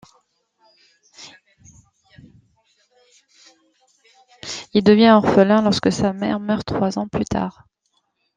Il 4.73 4.83
devient 4.83 5.09
orphelin 5.15 5.61
lorsque 5.61 5.91
sa 5.91 6.11
mère 6.11 6.39
meurt 6.39 6.65
trois 6.65 6.97
ans 6.97 7.07
plus 7.07 7.25
tard. 7.25 7.67